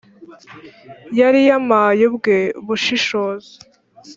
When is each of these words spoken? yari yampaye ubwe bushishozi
yari 1.19 1.39
yampaye 1.49 2.03
ubwe 2.09 2.37
bushishozi 2.65 3.51